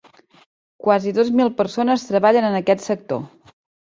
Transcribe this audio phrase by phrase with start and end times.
[0.85, 3.23] Quasi dos mil persones treballen en aquest sector.